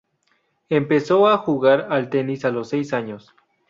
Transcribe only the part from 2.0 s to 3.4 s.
tenis a los seis años.